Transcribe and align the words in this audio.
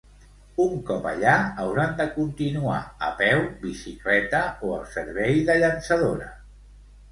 Un 0.63 0.71
cop 0.85 1.03
allà, 1.09 1.33
hauran 1.63 1.93
de 1.99 2.07
continuar 2.15 2.79
a 3.09 3.11
peu, 3.21 3.43
bicicleta 3.67 4.43
o 4.71 4.75
el 4.81 4.91
servei 4.97 5.39
de 5.53 5.61
llançadora. 5.63 6.35